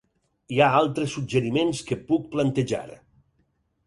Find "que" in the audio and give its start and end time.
1.89-1.97